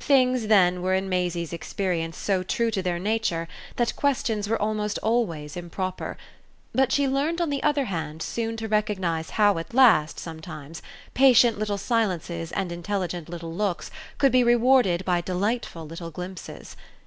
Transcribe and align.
Things 0.00 0.48
then 0.48 0.82
were 0.82 0.92
in 0.92 1.08
Maisie's 1.08 1.50
experience 1.50 2.18
so 2.18 2.42
true 2.42 2.70
to 2.70 2.82
their 2.82 2.98
nature 2.98 3.48
that 3.76 3.96
questions 3.96 4.46
were 4.46 4.60
almost 4.60 4.98
always 4.98 5.56
improper; 5.56 6.18
but 6.74 6.92
she 6.92 7.08
learned 7.08 7.40
on 7.40 7.48
the 7.48 7.62
other 7.62 7.86
hand 7.86 8.22
soon 8.22 8.58
to 8.58 8.68
recognise 8.68 9.30
how 9.30 9.56
at 9.56 9.72
last, 9.72 10.18
sometimes, 10.18 10.82
patient 11.14 11.58
little 11.58 11.78
silences 11.78 12.52
and 12.52 12.70
intelligent 12.70 13.30
little 13.30 13.54
looks 13.54 13.90
could 14.18 14.30
be 14.30 14.44
rewarded 14.44 15.06
by 15.06 15.22
delightful 15.22 15.86
little 15.86 16.10
glimpses. 16.10 16.76